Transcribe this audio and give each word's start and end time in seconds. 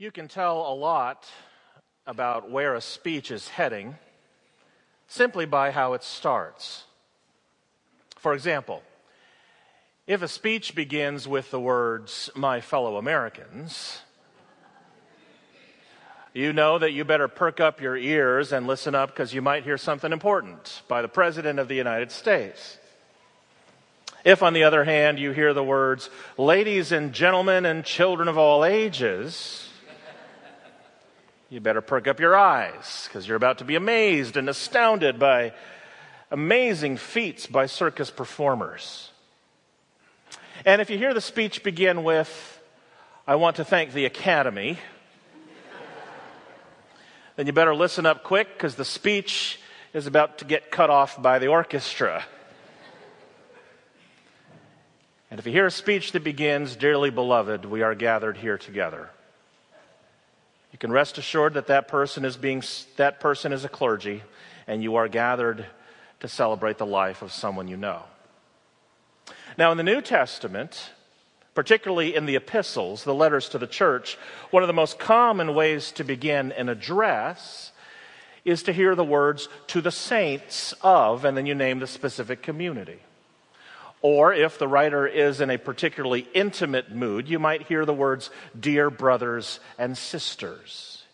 You 0.00 0.10
can 0.10 0.28
tell 0.28 0.60
a 0.60 0.72
lot 0.72 1.26
about 2.06 2.50
where 2.50 2.74
a 2.74 2.80
speech 2.80 3.30
is 3.30 3.48
heading 3.48 3.96
simply 5.08 5.44
by 5.44 5.72
how 5.72 5.92
it 5.92 6.02
starts. 6.02 6.84
For 8.16 8.32
example, 8.32 8.82
if 10.06 10.22
a 10.22 10.28
speech 10.28 10.74
begins 10.74 11.28
with 11.28 11.50
the 11.50 11.60
words, 11.60 12.30
my 12.34 12.62
fellow 12.62 12.96
Americans, 12.96 14.00
you 16.32 16.54
know 16.54 16.78
that 16.78 16.92
you 16.92 17.04
better 17.04 17.28
perk 17.28 17.60
up 17.60 17.82
your 17.82 17.94
ears 17.94 18.52
and 18.52 18.66
listen 18.66 18.94
up 18.94 19.10
because 19.10 19.34
you 19.34 19.42
might 19.42 19.64
hear 19.64 19.76
something 19.76 20.14
important 20.14 20.80
by 20.88 21.02
the 21.02 21.08
President 21.08 21.58
of 21.58 21.68
the 21.68 21.74
United 21.74 22.10
States. 22.10 22.78
If, 24.24 24.42
on 24.42 24.54
the 24.54 24.64
other 24.64 24.84
hand, 24.84 25.18
you 25.18 25.32
hear 25.32 25.52
the 25.52 25.62
words, 25.62 26.08
ladies 26.38 26.90
and 26.90 27.12
gentlemen 27.12 27.66
and 27.66 27.84
children 27.84 28.28
of 28.28 28.38
all 28.38 28.64
ages, 28.64 29.66
you 31.50 31.60
better 31.60 31.80
perk 31.80 32.06
up 32.06 32.20
your 32.20 32.36
eyes 32.36 33.08
because 33.08 33.26
you're 33.26 33.36
about 33.36 33.58
to 33.58 33.64
be 33.64 33.74
amazed 33.74 34.36
and 34.36 34.48
astounded 34.48 35.18
by 35.18 35.52
amazing 36.30 36.96
feats 36.96 37.48
by 37.48 37.66
circus 37.66 38.08
performers. 38.08 39.10
And 40.64 40.80
if 40.80 40.90
you 40.90 40.96
hear 40.96 41.12
the 41.12 41.20
speech 41.20 41.64
begin 41.64 42.04
with, 42.04 42.60
I 43.26 43.34
want 43.34 43.56
to 43.56 43.64
thank 43.64 43.92
the 43.92 44.04
Academy, 44.04 44.78
then 47.34 47.46
you 47.46 47.52
better 47.52 47.74
listen 47.74 48.06
up 48.06 48.22
quick 48.22 48.54
because 48.54 48.76
the 48.76 48.84
speech 48.84 49.58
is 49.92 50.06
about 50.06 50.38
to 50.38 50.44
get 50.44 50.70
cut 50.70 50.88
off 50.88 51.20
by 51.20 51.40
the 51.40 51.48
orchestra. 51.48 52.24
And 55.32 55.40
if 55.40 55.46
you 55.46 55.52
hear 55.52 55.66
a 55.66 55.70
speech 55.70 56.12
that 56.12 56.22
begins, 56.22 56.76
Dearly 56.76 57.10
beloved, 57.10 57.64
we 57.64 57.82
are 57.82 57.96
gathered 57.96 58.36
here 58.36 58.58
together 58.58 59.10
you 60.72 60.78
can 60.78 60.92
rest 60.92 61.18
assured 61.18 61.54
that 61.54 61.66
that 61.66 61.88
person 61.88 62.24
is 62.24 62.36
being 62.36 62.62
that 62.96 63.20
person 63.20 63.52
is 63.52 63.64
a 63.64 63.68
clergy 63.68 64.22
and 64.66 64.82
you 64.82 64.96
are 64.96 65.08
gathered 65.08 65.66
to 66.20 66.28
celebrate 66.28 66.78
the 66.78 66.86
life 66.86 67.22
of 67.22 67.32
someone 67.32 67.68
you 67.68 67.76
know. 67.76 68.02
Now 69.58 69.72
in 69.72 69.76
the 69.76 69.82
New 69.82 70.00
Testament, 70.00 70.90
particularly 71.54 72.14
in 72.14 72.26
the 72.26 72.36
epistles, 72.36 73.04
the 73.04 73.14
letters 73.14 73.48
to 73.50 73.58
the 73.58 73.66
church, 73.66 74.16
one 74.50 74.62
of 74.62 74.68
the 74.68 74.72
most 74.72 74.98
common 74.98 75.54
ways 75.54 75.92
to 75.92 76.04
begin 76.04 76.52
an 76.52 76.68
address 76.68 77.72
is 78.44 78.62
to 78.62 78.72
hear 78.72 78.94
the 78.94 79.04
words 79.04 79.48
to 79.66 79.80
the 79.80 79.90
saints 79.90 80.72
of 80.82 81.24
and 81.24 81.36
then 81.36 81.46
you 81.46 81.54
name 81.54 81.78
the 81.80 81.86
specific 81.86 82.42
community. 82.42 83.00
Or 84.02 84.32
if 84.32 84.58
the 84.58 84.68
writer 84.68 85.06
is 85.06 85.40
in 85.40 85.50
a 85.50 85.58
particularly 85.58 86.26
intimate 86.32 86.90
mood, 86.90 87.28
you 87.28 87.38
might 87.38 87.68
hear 87.68 87.84
the 87.84 87.94
words, 87.94 88.30
Dear 88.58 88.88
brothers 88.88 89.60
and 89.78 89.96
sisters. 89.96 91.04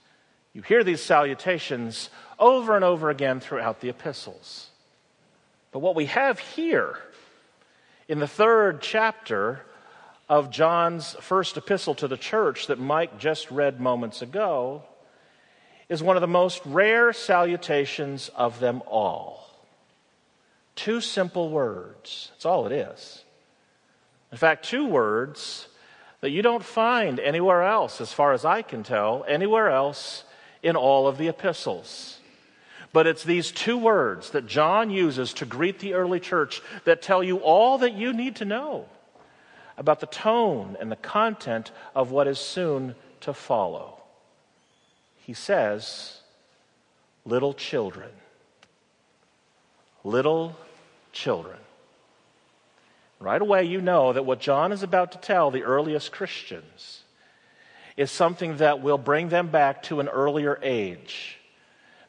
You 0.53 0.63
hear 0.63 0.85
these 0.85 1.03
salutations 1.03 2.11
over 2.39 2.77
and 2.77 2.85
over 2.85 3.11
again 3.11 3.41
throughout 3.41 3.81
the 3.81 3.89
epistles. 3.89 4.71
But 5.73 5.81
what 5.81 5.97
we 5.97 6.07
have 6.07 6.39
here 6.39 6.99
in 8.09 8.21
the 8.21 8.29
third 8.29 8.81
chapter 8.81 9.63
of 10.29 10.51
John's 10.51 11.15
first 11.21 11.57
epistle 11.57 11.95
to 11.97 12.09
the 12.09 12.17
church 12.17 12.69
that 12.69 12.79
Mike 12.79 13.19
just 13.19 13.51
read 13.51 13.81
moments 13.81 14.23
ago 14.23 14.83
is 15.89 16.03
one 16.03 16.17
of 16.17 16.21
the 16.21 16.27
most 16.27 16.63
rare 16.65 17.13
salutations 17.13 18.29
of 18.31 18.59
them 18.59 18.83
all. 18.87 19.46
Two 20.77 21.01
simple 21.01 21.49
words. 21.49 22.29
That's 22.33 22.47
all 22.47 22.67
it 22.67 22.73
is. 22.73 23.25
In 24.31 24.39
fact, 24.39 24.65
two 24.65 24.87
words 24.87 25.69
that 26.21 26.31
you 26.31 26.43
don't 26.43 26.65
find 26.65 27.19
anywhere 27.19 27.63
else, 27.63 28.01
as 28.01 28.13
far 28.13 28.33
as 28.33 28.45
I 28.45 28.63
can 28.63 28.83
tell, 28.83 29.25
anywhere 29.27 29.71
else 29.71 30.25
in 30.63 30.77
all 30.77 31.09
of 31.09 31.19
the 31.19 31.29
epistles. 31.29 32.19
But 32.93 33.07
it's 33.07 33.25
these 33.25 33.53
two 33.53 33.77
words 33.77 34.31
that 34.31 34.47
John 34.47 34.91
uses 34.91 35.33
to 35.35 35.47
greet 35.47 35.79
the 35.79 35.95
early 35.95 36.21
church 36.21 36.63
that 36.85 37.03
tell 37.03 37.23
you 37.23 37.39
all 37.39 37.79
that 37.79 37.95
you 37.95 38.13
need 38.13 38.37
to 38.37 38.45
know 38.45 38.87
about 39.77 40.01
the 40.01 40.07
tone 40.07 40.77
and 40.81 40.91
the 40.91 40.97
content 40.97 41.71
of 41.95 42.11
what 42.11 42.27
is 42.27 42.39
soon 42.39 42.95
to 43.21 43.33
follow. 43.33 44.01
He 45.19 45.35
says, 45.35 46.21
Little 47.25 47.53
children. 47.53 48.11
Little 50.05 50.57
children. 51.17 51.57
Right 53.19 53.41
away, 53.41 53.65
you 53.65 53.81
know 53.81 54.13
that 54.13 54.27
what 54.27 54.41
John 54.41 54.73
is 54.73 54.83
about 54.83 55.13
to 55.13 55.19
tell 55.19 55.51
the 55.51 55.65
earliest 55.65 56.13
Christians 56.13 57.03
is 57.97 58.11
something 58.11 58.59
that 58.59 58.83
will 58.83 58.99
bring 58.99 59.31
them 59.31 59.49
back 59.49 59.83
to 59.85 60.01
an 60.01 60.09
earlier 60.09 60.59
age, 60.63 61.39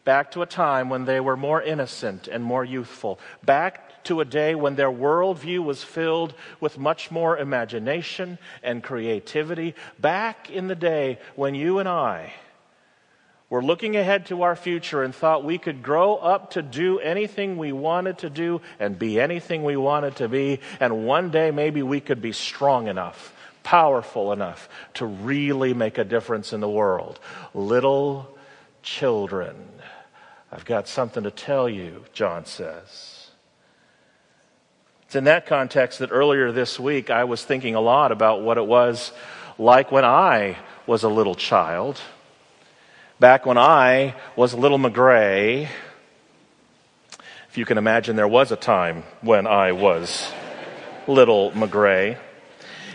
back 0.03 0.31
to 0.31 0.41
a 0.41 0.45
time 0.45 0.89
when 0.89 1.05
they 1.05 1.21
were 1.21 1.37
more 1.37 1.61
innocent 1.61 2.27
and 2.27 2.43
more 2.43 2.65
youthful, 2.65 3.19
back 3.45 4.03
to 4.03 4.19
a 4.19 4.25
day 4.25 4.53
when 4.53 4.75
their 4.75 4.91
worldview 4.91 5.63
was 5.63 5.83
filled 5.83 6.33
with 6.59 6.77
much 6.77 7.09
more 7.09 7.37
imagination 7.37 8.37
and 8.61 8.83
creativity, 8.83 9.73
back 9.97 10.49
in 10.49 10.67
the 10.67 10.75
day 10.75 11.17
when 11.35 11.55
you 11.55 11.79
and 11.79 11.87
I 11.87 12.33
we're 13.49 13.61
looking 13.61 13.95
ahead 13.95 14.25
to 14.25 14.41
our 14.41 14.57
future 14.57 15.03
and 15.03 15.15
thought 15.15 15.43
we 15.45 15.57
could 15.57 15.81
grow 15.81 16.15
up 16.15 16.51
to 16.51 16.61
do 16.61 16.99
anything 16.99 17.57
we 17.57 17.71
wanted 17.71 18.17
to 18.19 18.29
do 18.29 18.61
and 18.77 18.99
be 18.99 19.21
anything 19.21 19.63
we 19.63 19.77
wanted 19.77 20.17
to 20.17 20.27
be, 20.27 20.59
and 20.81 21.05
one 21.05 21.31
day 21.31 21.51
maybe 21.51 21.81
we 21.81 22.01
could 22.01 22.21
be 22.21 22.33
strong 22.33 22.87
enough, 22.87 23.33
powerful 23.63 24.33
enough 24.33 24.67
to 24.95 25.05
really 25.05 25.73
make 25.73 25.97
a 25.97 26.03
difference 26.03 26.51
in 26.51 26.59
the 26.59 26.69
world. 26.69 27.21
Little 27.53 28.37
children, 28.83 29.55
I've 30.51 30.65
got 30.65 30.89
something 30.89 31.23
to 31.23 31.31
tell 31.31 31.69
you, 31.69 32.03
John 32.11 32.45
says. 32.45 33.29
It's 35.03 35.15
in 35.15 35.23
that 35.23 35.45
context 35.45 35.99
that 35.99 36.11
earlier 36.11 36.51
this 36.51 36.77
week 36.77 37.09
I 37.09 37.23
was 37.23 37.41
thinking 37.45 37.75
a 37.75 37.79
lot 37.81 38.11
about 38.11 38.41
what 38.41 38.57
it 38.57 38.65
was 38.65 39.13
like 39.57 39.89
when 39.89 40.03
I 40.03 40.57
was 40.85 41.03
a 41.03 41.09
little 41.09 41.33
child 41.33 42.01
back 43.19 43.45
when 43.45 43.57
I 43.57 44.15
was 44.35 44.53
little 44.53 44.77
McGray. 44.77 45.67
If 47.49 47.57
you 47.57 47.65
can 47.65 47.77
imagine, 47.77 48.15
there 48.15 48.27
was 48.27 48.51
a 48.51 48.55
time 48.55 49.03
when 49.21 49.47
I 49.47 49.71
was 49.71 50.31
little 51.07 51.51
McGray. 51.51 52.17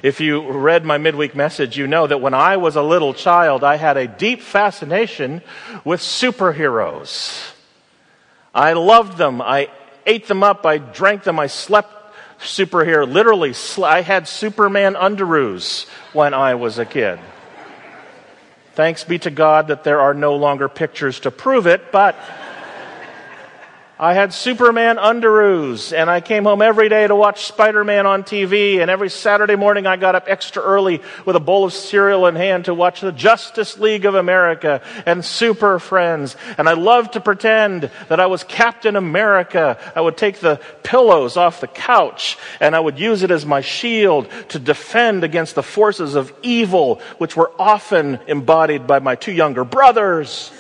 If 0.03 0.21
you 0.21 0.51
read 0.51 0.85
my 0.85 0.99
midweek 0.99 1.35
message, 1.35 1.77
you 1.77 1.87
know 1.87 2.07
that 2.07 2.21
when 2.21 2.35
I 2.35 2.57
was 2.57 2.77
a 2.77 2.83
little 2.83 3.15
child, 3.15 3.65
I 3.65 3.77
had 3.77 3.97
a 3.97 4.07
deep 4.07 4.41
fascination 4.41 5.43
with 5.85 6.01
superheroes. 6.01 7.53
I 8.55 8.75
loved 8.75 9.17
them. 9.17 9.41
I 9.41 9.71
ate 10.07 10.27
them 10.29 10.43
up. 10.43 10.67
I 10.67 10.79
drank 10.79 11.23
them. 11.25 11.39
I 11.39 11.47
slept 11.47 12.15
superhero. 12.39 13.11
Literally, 13.11 13.55
I 13.85 14.03
had 14.03 14.29
Superman 14.29 14.95
underoos 14.95 15.89
when 16.13 16.35
I 16.35 16.55
was 16.55 16.79
a 16.79 16.85
kid. 16.85 17.19
Thanks 18.75 19.05
be 19.05 19.19
to 19.19 19.31
God 19.31 19.69
that 19.69 19.85
there 19.85 20.01
are 20.01 20.15
no 20.15 20.37
longer 20.37 20.67
pictures 20.67 21.21
to 21.21 21.31
prove 21.31 21.67
it, 21.67 21.93
but 21.93 22.17
I 24.03 24.15
had 24.15 24.35
Superman 24.35 24.97
underoos, 24.97 25.97
and 25.97 26.11
I 26.11 26.21
came 26.21 26.43
home 26.43 26.61
every 26.61 26.89
day 26.89 27.07
to 27.07 27.15
watch 27.15 27.45
Spider 27.45 27.85
Man 27.85 28.05
on 28.05 28.25
TV, 28.25 28.81
and 28.81 28.91
every 28.91 29.09
Saturday 29.09 29.55
morning 29.55 29.87
I 29.87 29.97
got 29.97 30.17
up 30.17 30.25
extra 30.27 30.61
early 30.61 31.01
with 31.25 31.37
a 31.37 31.41
bowl 31.41 31.63
of 31.63 31.73
cereal 31.73 32.27
in 32.27 32.35
hand 32.35 32.65
to 32.65 32.75
watch 32.75 33.01
the 33.01 33.13
Justice 33.13 33.79
League 33.79 34.05
of 34.05 34.17
America 34.17 34.83
and 35.07 35.25
Super 35.25 35.79
Friends. 35.79 36.35
And 36.59 36.69
I 36.69 36.73
loved 36.73 37.13
to 37.13 37.21
pretend 37.21 37.93
that 38.09 38.19
I 38.19 38.27
was 38.27 38.43
Captain 38.43 38.97
America. 38.97 39.79
I 39.95 40.01
would 40.01 40.17
take 40.17 40.41
the 40.41 40.61
pillows 40.83 41.37
off 41.37 41.61
the 41.61 41.69
couch, 41.69 42.37
and 42.59 42.75
I 42.75 42.81
would 42.81 42.99
use 42.99 43.23
it 43.23 43.31
as 43.31 43.47
my 43.47 43.61
shield 43.61 44.29
to 44.49 44.59
defend 44.59 45.23
against 45.23 45.55
the 45.55 45.63
forces 45.63 46.17
of 46.17 46.33
evil, 46.43 47.01
which 47.19 47.37
were 47.37 47.53
often 47.57 48.19
embodied 48.27 48.89
by 48.89 48.99
my 48.99 49.15
two 49.15 49.31
younger 49.31 49.63
brothers. 49.63 50.51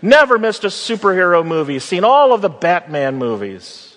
Never 0.00 0.38
missed 0.38 0.64
a 0.64 0.68
superhero 0.68 1.44
movie, 1.44 1.78
seen 1.80 2.04
all 2.04 2.32
of 2.32 2.40
the 2.40 2.48
Batman 2.48 3.16
movies. 3.16 3.96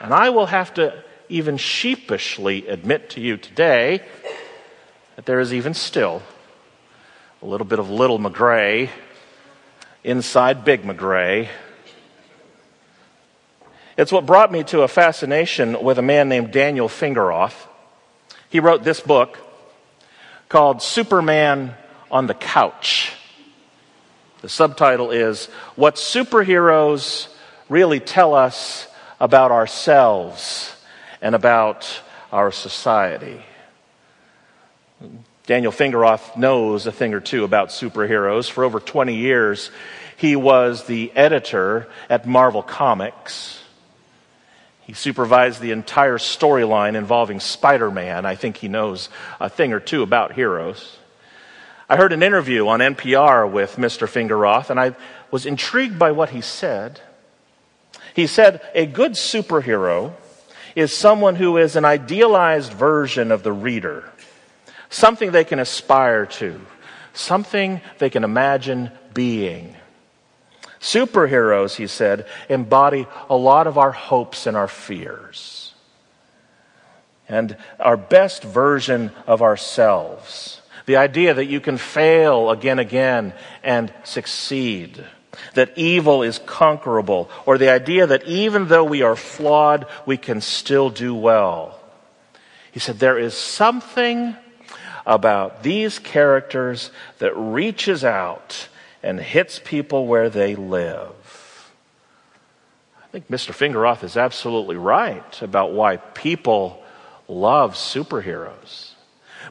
And 0.00 0.14
I 0.14 0.30
will 0.30 0.46
have 0.46 0.74
to 0.74 1.02
even 1.28 1.56
sheepishly 1.56 2.68
admit 2.68 3.10
to 3.10 3.20
you 3.20 3.36
today 3.36 4.02
that 5.16 5.26
there 5.26 5.40
is 5.40 5.52
even 5.52 5.74
still 5.74 6.22
a 7.42 7.46
little 7.46 7.66
bit 7.66 7.78
of 7.78 7.90
little 7.90 8.18
McGray 8.18 8.90
inside 10.04 10.64
Big 10.64 10.82
McGray. 10.82 11.48
It's 13.96 14.12
what 14.12 14.26
brought 14.26 14.52
me 14.52 14.64
to 14.64 14.82
a 14.82 14.88
fascination 14.88 15.82
with 15.82 15.98
a 15.98 16.02
man 16.02 16.28
named 16.28 16.52
Daniel 16.52 16.88
Fingeroth. 16.88 17.54
He 18.50 18.60
wrote 18.60 18.84
this 18.84 19.00
book 19.00 19.38
called 20.48 20.82
Superman 20.82 21.74
on 22.10 22.26
the 22.26 22.34
Couch. 22.34 23.12
The 24.44 24.50
subtitle 24.50 25.10
is 25.10 25.46
What 25.74 25.94
Superheroes 25.94 27.28
Really 27.70 27.98
Tell 27.98 28.34
Us 28.34 28.86
About 29.18 29.50
Ourselves 29.50 30.76
and 31.22 31.34
About 31.34 31.88
Our 32.30 32.52
Society. 32.52 33.42
Daniel 35.46 35.72
Fingeroth 35.72 36.36
knows 36.36 36.86
a 36.86 36.92
thing 36.92 37.14
or 37.14 37.20
two 37.20 37.44
about 37.44 37.70
superheroes. 37.70 38.50
For 38.50 38.64
over 38.64 38.80
20 38.80 39.14
years, 39.14 39.70
he 40.18 40.36
was 40.36 40.84
the 40.84 41.10
editor 41.16 41.88
at 42.10 42.26
Marvel 42.26 42.62
Comics. 42.62 43.62
He 44.82 44.92
supervised 44.92 45.62
the 45.62 45.70
entire 45.70 46.18
storyline 46.18 46.96
involving 46.96 47.40
Spider 47.40 47.90
Man. 47.90 48.26
I 48.26 48.34
think 48.34 48.58
he 48.58 48.68
knows 48.68 49.08
a 49.40 49.48
thing 49.48 49.72
or 49.72 49.80
two 49.80 50.02
about 50.02 50.32
heroes. 50.32 50.98
I 51.94 51.96
heard 51.96 52.12
an 52.12 52.24
interview 52.24 52.66
on 52.66 52.80
NPR 52.80 53.48
with 53.48 53.76
Mr. 53.76 54.08
Fingeroth, 54.08 54.68
and 54.68 54.80
I 54.80 54.96
was 55.30 55.46
intrigued 55.46 55.96
by 55.96 56.10
what 56.10 56.30
he 56.30 56.40
said. 56.40 56.98
He 58.16 58.26
said, 58.26 58.60
A 58.74 58.84
good 58.84 59.12
superhero 59.12 60.12
is 60.74 60.92
someone 60.92 61.36
who 61.36 61.56
is 61.56 61.76
an 61.76 61.84
idealized 61.84 62.72
version 62.72 63.30
of 63.30 63.44
the 63.44 63.52
reader 63.52 64.10
something 64.90 65.30
they 65.30 65.44
can 65.44 65.60
aspire 65.60 66.26
to, 66.26 66.60
something 67.12 67.80
they 67.98 68.10
can 68.10 68.24
imagine 68.24 68.90
being. 69.12 69.76
Superheroes, 70.80 71.76
he 71.76 71.86
said, 71.86 72.26
embody 72.48 73.06
a 73.30 73.36
lot 73.36 73.68
of 73.68 73.78
our 73.78 73.92
hopes 73.92 74.48
and 74.48 74.56
our 74.56 74.66
fears. 74.66 75.72
And 77.28 77.56
our 77.78 77.96
best 77.96 78.42
version 78.42 79.12
of 79.28 79.42
ourselves. 79.42 80.60
The 80.86 80.96
idea 80.96 81.34
that 81.34 81.46
you 81.46 81.60
can 81.60 81.78
fail 81.78 82.50
again 82.50 82.78
again 82.78 83.32
and 83.62 83.92
succeed. 84.04 85.04
That 85.54 85.76
evil 85.76 86.22
is 86.22 86.38
conquerable. 86.38 87.30
Or 87.46 87.58
the 87.58 87.70
idea 87.70 88.06
that 88.06 88.24
even 88.24 88.68
though 88.68 88.84
we 88.84 89.02
are 89.02 89.16
flawed, 89.16 89.86
we 90.06 90.16
can 90.16 90.40
still 90.40 90.90
do 90.90 91.14
well. 91.14 91.80
He 92.72 92.80
said, 92.80 92.98
there 92.98 93.18
is 93.18 93.34
something 93.34 94.36
about 95.06 95.62
these 95.62 95.98
characters 95.98 96.90
that 97.18 97.36
reaches 97.36 98.04
out 98.04 98.68
and 99.02 99.20
hits 99.20 99.60
people 99.62 100.06
where 100.06 100.30
they 100.30 100.56
live. 100.56 101.70
I 103.02 103.06
think 103.08 103.28
Mr. 103.28 103.52
Fingeroth 103.52 104.02
is 104.02 104.16
absolutely 104.16 104.76
right 104.76 105.40
about 105.42 105.72
why 105.72 105.98
people 105.98 106.82
love 107.28 107.74
superheroes. 107.74 108.93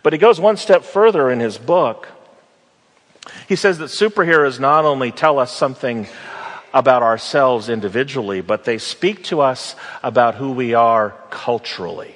But 0.01 0.13
he 0.13 0.19
goes 0.19 0.39
one 0.39 0.57
step 0.57 0.83
further 0.83 1.29
in 1.29 1.39
his 1.39 1.57
book. 1.57 2.07
He 3.47 3.55
says 3.55 3.77
that 3.77 3.85
superheroes 3.85 4.59
not 4.59 4.85
only 4.85 5.11
tell 5.11 5.39
us 5.39 5.55
something 5.55 6.07
about 6.73 7.03
ourselves 7.03 7.69
individually, 7.69 8.41
but 8.41 8.63
they 8.63 8.77
speak 8.77 9.23
to 9.25 9.41
us 9.41 9.75
about 10.01 10.35
who 10.35 10.51
we 10.51 10.73
are 10.73 11.13
culturally. 11.29 12.15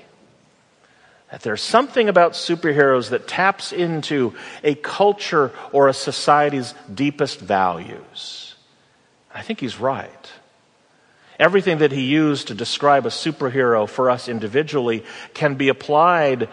That 1.31 1.41
there's 1.41 1.61
something 1.61 2.09
about 2.09 2.33
superheroes 2.33 3.09
that 3.09 3.27
taps 3.27 3.71
into 3.71 4.33
a 4.63 4.75
culture 4.75 5.51
or 5.71 5.87
a 5.87 5.93
society's 5.93 6.73
deepest 6.93 7.39
values. 7.39 8.55
I 9.33 9.41
think 9.41 9.59
he's 9.59 9.79
right. 9.79 10.31
Everything 11.39 11.79
that 11.79 11.91
he 11.91 12.05
used 12.05 12.47
to 12.47 12.55
describe 12.55 13.05
a 13.05 13.09
superhero 13.09 13.87
for 13.87 14.09
us 14.09 14.27
individually 14.27 15.03
can 15.35 15.55
be 15.55 15.69
applied 15.69 16.49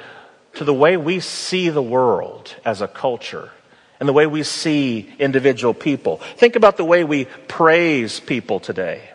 to 0.57 0.65
the 0.65 0.75
way 0.75 0.97
we 0.97 1.21
see 1.21 1.69
the 1.69 1.83
world 1.83 2.55
as 2.65 2.81
a 2.81 2.89
culture 2.89 3.51
and 4.01 4.09
the 4.09 4.13
way 4.13 4.27
we 4.27 4.43
see 4.43 5.13
individual 5.19 5.75
people. 5.75 6.19
Think 6.37 6.57
about 6.57 6.77
the 6.77 6.85
way 6.85 7.05
we 7.05 7.27
praise 7.49 8.21
people 8.21 8.61
today 8.61 9.09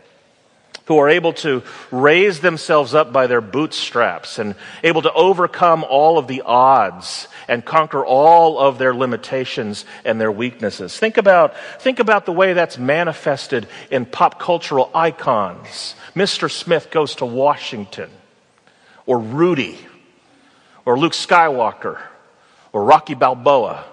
who 0.89 0.97
are 0.97 1.09
able 1.09 1.33
to 1.33 1.61
raise 1.91 2.39
themselves 2.39 2.95
up 2.95 3.13
by 3.13 3.27
their 3.27 3.41
bootstraps 3.41 4.39
and 4.39 4.55
able 4.83 5.03
to 5.03 5.13
overcome 5.13 5.83
all 5.83 6.17
of 6.17 6.25
the 6.25 6.41
odds 6.41 7.27
and 7.47 7.63
conquer 7.63 8.03
all 8.03 8.57
of 8.57 8.79
their 8.79 8.95
limitations 8.95 9.85
and 10.03 10.19
their 10.19 10.31
weaknesses. 10.31 10.97
Think 10.97 11.17
about, 11.17 11.55
think 11.79 11.99
about 11.99 12.25
the 12.25 12.31
way 12.31 12.53
that's 12.53 12.79
manifested 12.79 13.67
in 13.91 14.07
pop 14.07 14.39
cultural 14.39 14.89
icons. 14.95 15.93
Mr. 16.15 16.49
Smith 16.49 16.89
goes 16.89 17.13
to 17.17 17.25
Washington, 17.27 18.09
or 19.05 19.19
Rudy, 19.19 19.77
or 20.85 20.97
Luke 20.97 21.13
Skywalker, 21.13 21.99
or 22.71 22.83
Rocky 22.83 23.15
Balboa 23.15 23.85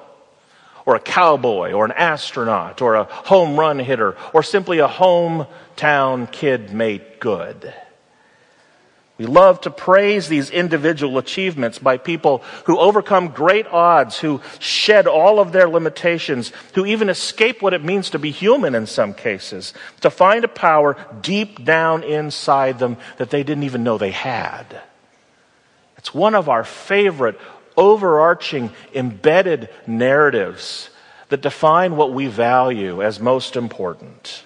or 0.86 0.94
a 0.94 1.00
cowboy 1.00 1.72
or 1.72 1.84
an 1.84 1.92
astronaut 1.92 2.80
or 2.80 2.94
a 2.94 3.04
home 3.04 3.58
run 3.58 3.78
hitter 3.78 4.16
or 4.32 4.42
simply 4.42 4.78
a 4.78 4.88
hometown 4.88 6.30
kid 6.30 6.72
made 6.72 7.02
good. 7.20 7.74
We 9.18 9.24
love 9.24 9.62
to 9.62 9.70
praise 9.70 10.28
these 10.28 10.50
individual 10.50 11.16
achievements 11.16 11.78
by 11.78 11.96
people 11.96 12.44
who 12.66 12.78
overcome 12.78 13.28
great 13.28 13.66
odds, 13.66 14.18
who 14.18 14.42
shed 14.58 15.06
all 15.06 15.40
of 15.40 15.52
their 15.52 15.68
limitations, 15.68 16.52
who 16.74 16.84
even 16.84 17.08
escape 17.08 17.62
what 17.62 17.72
it 17.72 17.82
means 17.82 18.10
to 18.10 18.18
be 18.18 18.30
human 18.30 18.74
in 18.74 18.86
some 18.86 19.14
cases, 19.14 19.72
to 20.02 20.10
find 20.10 20.44
a 20.44 20.48
power 20.48 20.98
deep 21.22 21.64
down 21.64 22.02
inside 22.04 22.78
them 22.78 22.98
that 23.16 23.30
they 23.30 23.42
didn't 23.42 23.64
even 23.64 23.82
know 23.82 23.96
they 23.96 24.10
had. 24.10 24.82
It's 26.06 26.14
one 26.14 26.36
of 26.36 26.48
our 26.48 26.62
favorite 26.62 27.36
overarching, 27.76 28.70
embedded 28.94 29.68
narratives 29.88 30.88
that 31.30 31.42
define 31.42 31.96
what 31.96 32.12
we 32.12 32.28
value 32.28 33.02
as 33.02 33.18
most 33.18 33.56
important. 33.56 34.44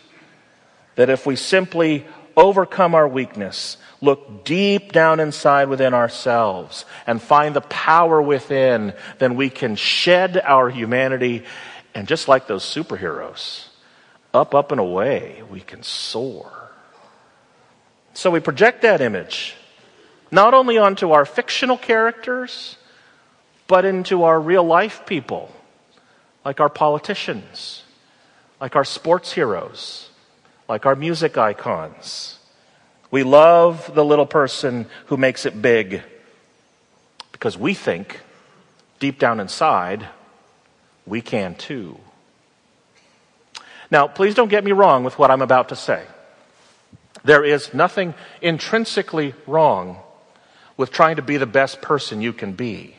That 0.94 1.10
if 1.10 1.26
we 1.26 1.36
simply 1.36 2.06
overcome 2.34 2.94
our 2.94 3.06
weakness, 3.06 3.76
look 4.00 4.46
deep 4.46 4.92
down 4.92 5.20
inside 5.20 5.68
within 5.68 5.92
ourselves, 5.92 6.86
and 7.06 7.20
find 7.20 7.54
the 7.54 7.60
power 7.60 8.22
within, 8.22 8.94
then 9.18 9.36
we 9.36 9.50
can 9.50 9.76
shed 9.76 10.40
our 10.42 10.70
humanity, 10.70 11.44
and 11.94 12.08
just 12.08 12.26
like 12.26 12.46
those 12.46 12.64
superheroes, 12.64 13.66
up, 14.32 14.54
up, 14.54 14.72
and 14.72 14.80
away, 14.80 15.42
we 15.50 15.60
can 15.60 15.82
soar. 15.82 16.70
So 18.14 18.30
we 18.30 18.40
project 18.40 18.80
that 18.80 19.02
image 19.02 19.56
not 20.30 20.54
only 20.54 20.78
onto 20.78 21.12
our 21.12 21.24
fictional 21.24 21.76
characters, 21.76 22.76
but 23.66 23.84
into 23.84 24.24
our 24.24 24.40
real 24.40 24.64
life 24.64 25.06
people, 25.06 25.54
like 26.44 26.60
our 26.60 26.68
politicians, 26.68 27.84
like 28.60 28.76
our 28.76 28.84
sports 28.84 29.32
heroes, 29.32 30.10
like 30.68 30.86
our 30.86 30.96
music 30.96 31.36
icons. 31.38 32.38
We 33.10 33.22
love 33.22 33.92
the 33.94 34.04
little 34.04 34.26
person 34.26 34.86
who 35.06 35.16
makes 35.16 35.46
it 35.46 35.60
big 35.60 36.02
because 37.32 37.56
we 37.56 37.74
think, 37.74 38.20
deep 38.98 39.18
down 39.18 39.40
inside, 39.40 40.06
we 41.06 41.20
can 41.20 41.54
too. 41.54 41.98
Now, 43.90 44.06
please 44.06 44.34
don't 44.34 44.48
get 44.48 44.62
me 44.62 44.72
wrong 44.72 45.02
with 45.02 45.18
what 45.18 45.30
I'm 45.30 45.42
about 45.42 45.70
to 45.70 45.76
say. 45.76 46.04
There 47.24 47.44
is 47.44 47.74
nothing 47.74 48.14
intrinsically 48.40 49.34
wrong 49.46 49.98
with 50.80 50.90
trying 50.90 51.16
to 51.16 51.22
be 51.22 51.36
the 51.36 51.44
best 51.44 51.82
person 51.82 52.22
you 52.22 52.32
can 52.32 52.54
be. 52.54 52.96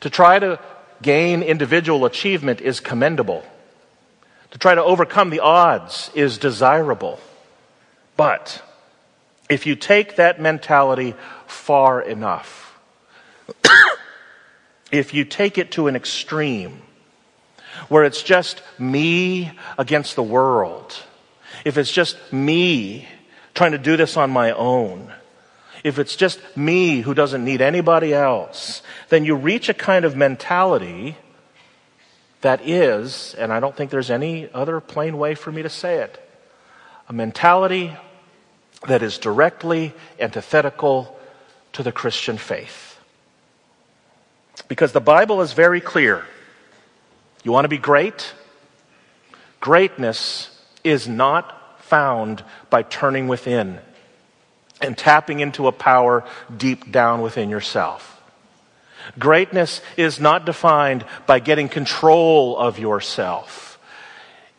To 0.00 0.10
try 0.10 0.38
to 0.38 0.60
gain 1.00 1.42
individual 1.42 2.04
achievement 2.04 2.60
is 2.60 2.78
commendable. 2.78 3.42
To 4.50 4.58
try 4.58 4.74
to 4.74 4.84
overcome 4.84 5.30
the 5.30 5.40
odds 5.40 6.10
is 6.14 6.36
desirable. 6.36 7.18
But 8.18 8.62
if 9.48 9.64
you 9.64 9.76
take 9.76 10.16
that 10.16 10.38
mentality 10.38 11.14
far 11.46 12.02
enough, 12.02 12.78
if 14.92 15.14
you 15.14 15.24
take 15.24 15.56
it 15.56 15.70
to 15.70 15.86
an 15.86 15.96
extreme, 15.96 16.82
where 17.88 18.04
it's 18.04 18.22
just 18.22 18.60
me 18.78 19.52
against 19.78 20.16
the 20.16 20.22
world, 20.22 20.94
if 21.64 21.78
it's 21.78 21.90
just 21.90 22.18
me 22.30 23.08
trying 23.54 23.72
to 23.72 23.78
do 23.78 23.96
this 23.96 24.18
on 24.18 24.30
my 24.30 24.50
own, 24.50 25.10
if 25.86 26.00
it's 26.00 26.16
just 26.16 26.40
me 26.56 27.00
who 27.00 27.14
doesn't 27.14 27.44
need 27.44 27.60
anybody 27.60 28.12
else, 28.12 28.82
then 29.08 29.24
you 29.24 29.36
reach 29.36 29.68
a 29.68 29.74
kind 29.74 30.04
of 30.04 30.16
mentality 30.16 31.16
that 32.40 32.68
is, 32.68 33.36
and 33.38 33.52
I 33.52 33.60
don't 33.60 33.76
think 33.76 33.92
there's 33.92 34.10
any 34.10 34.50
other 34.52 34.80
plain 34.80 35.16
way 35.16 35.36
for 35.36 35.52
me 35.52 35.62
to 35.62 35.68
say 35.68 35.98
it, 35.98 36.20
a 37.08 37.12
mentality 37.12 37.96
that 38.88 39.00
is 39.00 39.18
directly 39.18 39.94
antithetical 40.18 41.16
to 41.74 41.84
the 41.84 41.92
Christian 41.92 42.36
faith. 42.36 42.98
Because 44.66 44.90
the 44.90 45.00
Bible 45.00 45.40
is 45.40 45.52
very 45.52 45.80
clear. 45.80 46.24
You 47.44 47.52
want 47.52 47.64
to 47.64 47.68
be 47.68 47.78
great? 47.78 48.34
Greatness 49.60 50.50
is 50.82 51.06
not 51.06 51.80
found 51.84 52.42
by 52.70 52.82
turning 52.82 53.28
within 53.28 53.78
and 54.80 54.96
tapping 54.96 55.40
into 55.40 55.66
a 55.66 55.72
power 55.72 56.24
deep 56.54 56.90
down 56.92 57.22
within 57.22 57.48
yourself. 57.50 58.12
Greatness 59.18 59.80
is 59.96 60.20
not 60.20 60.44
defined 60.44 61.04
by 61.26 61.38
getting 61.38 61.68
control 61.68 62.58
of 62.58 62.78
yourself. 62.78 63.78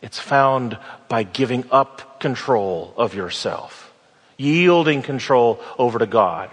It's 0.00 0.18
found 0.18 0.78
by 1.08 1.22
giving 1.22 1.64
up 1.70 2.20
control 2.20 2.94
of 2.96 3.14
yourself, 3.14 3.92
yielding 4.36 5.02
control 5.02 5.60
over 5.78 5.98
to 5.98 6.06
God, 6.06 6.50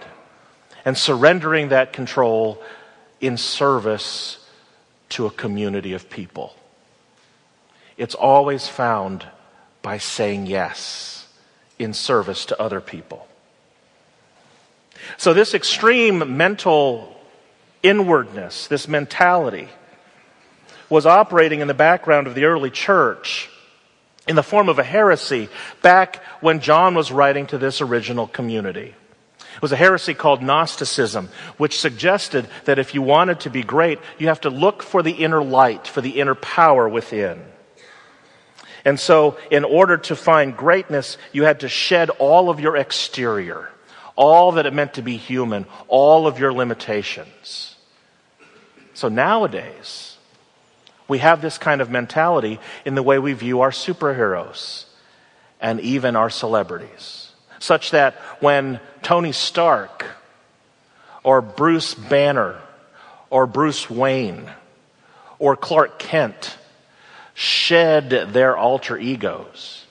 and 0.84 0.96
surrendering 0.96 1.68
that 1.70 1.92
control 1.92 2.62
in 3.20 3.36
service 3.36 4.38
to 5.10 5.26
a 5.26 5.30
community 5.30 5.94
of 5.94 6.10
people. 6.10 6.54
It's 7.96 8.14
always 8.14 8.68
found 8.68 9.26
by 9.82 9.98
saying 9.98 10.46
yes 10.46 11.26
in 11.78 11.94
service 11.94 12.46
to 12.46 12.60
other 12.60 12.80
people. 12.80 13.26
So, 15.16 15.34
this 15.34 15.54
extreme 15.54 16.36
mental 16.36 17.16
inwardness, 17.82 18.66
this 18.66 18.88
mentality, 18.88 19.68
was 20.88 21.06
operating 21.06 21.60
in 21.60 21.68
the 21.68 21.74
background 21.74 22.26
of 22.26 22.34
the 22.34 22.44
early 22.44 22.70
church 22.70 23.48
in 24.28 24.36
the 24.36 24.42
form 24.42 24.68
of 24.68 24.78
a 24.78 24.84
heresy 24.84 25.48
back 25.82 26.22
when 26.40 26.60
John 26.60 26.94
was 26.94 27.12
writing 27.12 27.46
to 27.48 27.58
this 27.58 27.80
original 27.80 28.26
community. 28.26 28.94
It 29.56 29.62
was 29.62 29.72
a 29.72 29.76
heresy 29.76 30.12
called 30.12 30.42
Gnosticism, 30.42 31.30
which 31.56 31.80
suggested 31.80 32.46
that 32.66 32.78
if 32.78 32.94
you 32.94 33.00
wanted 33.00 33.40
to 33.40 33.50
be 33.50 33.62
great, 33.62 33.98
you 34.18 34.28
have 34.28 34.42
to 34.42 34.50
look 34.50 34.82
for 34.82 35.02
the 35.02 35.12
inner 35.12 35.42
light, 35.42 35.86
for 35.86 36.02
the 36.02 36.20
inner 36.20 36.34
power 36.34 36.86
within. 36.88 37.42
And 38.84 39.00
so, 39.00 39.38
in 39.50 39.64
order 39.64 39.96
to 39.96 40.14
find 40.14 40.56
greatness, 40.56 41.16
you 41.32 41.44
had 41.44 41.60
to 41.60 41.68
shed 41.68 42.10
all 42.10 42.50
of 42.50 42.60
your 42.60 42.76
exterior, 42.76 43.70
all 44.16 44.52
that 44.52 44.66
it 44.66 44.72
meant 44.72 44.94
to 44.94 45.02
be 45.02 45.16
human, 45.16 45.66
all 45.88 46.26
of 46.26 46.38
your 46.38 46.52
limitations. 46.52 47.76
So 48.94 49.08
nowadays, 49.08 50.16
we 51.06 51.18
have 51.18 51.42
this 51.42 51.58
kind 51.58 51.80
of 51.80 51.90
mentality 51.90 52.58
in 52.84 52.94
the 52.94 53.02
way 53.02 53.18
we 53.18 53.34
view 53.34 53.60
our 53.60 53.70
superheroes 53.70 54.86
and 55.60 55.80
even 55.80 56.16
our 56.16 56.30
celebrities. 56.30 57.30
Such 57.58 57.90
that 57.92 58.14
when 58.40 58.80
Tony 59.02 59.32
Stark 59.32 60.06
or 61.22 61.42
Bruce 61.42 61.94
Banner 61.94 62.56
or 63.30 63.46
Bruce 63.46 63.88
Wayne 63.88 64.48
or 65.38 65.56
Clark 65.56 65.98
Kent 65.98 66.56
shed 67.34 68.10
their 68.32 68.56
alter 68.56 68.98
egos 68.98 69.84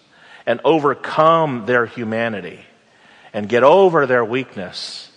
and 0.45 0.59
overcome 0.63 1.65
their 1.65 1.85
humanity 1.85 2.59
and 3.35 3.49
get 3.49 3.63
over 3.63 4.05
their 4.07 4.23
weakness, 4.23 5.11